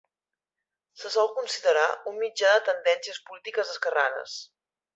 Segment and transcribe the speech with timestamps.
[1.01, 4.43] Se sol considerar un mitjà de tendències polítiques esquerranes.